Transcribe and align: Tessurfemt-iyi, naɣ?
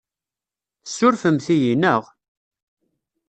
Tessurfemt-iyi, 0.85 1.73
naɣ? 1.75 2.01